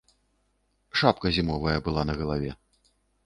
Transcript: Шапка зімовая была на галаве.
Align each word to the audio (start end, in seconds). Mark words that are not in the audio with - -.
Шапка 1.01 1.27
зімовая 1.37 1.77
была 1.87 2.01
на 2.13 2.17
галаве. 2.21 2.51